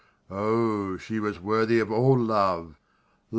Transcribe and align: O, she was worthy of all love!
O, 0.31 0.97
she 0.97 1.19
was 1.19 1.39
worthy 1.39 1.79
of 1.79 1.91
all 1.91 2.17
love! 2.17 2.79